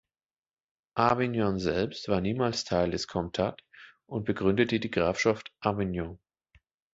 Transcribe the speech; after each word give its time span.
Avignon 0.97 1.59
selbst 1.59 2.07
war 2.07 2.21
niemals 2.21 2.63
Teil 2.63 2.89
des 2.89 3.07
Comtat 3.07 3.61
und 4.07 4.25
begründete 4.25 4.79
die 4.79 4.89
Grafschaft 4.89 5.53
Avignon. 5.59 6.17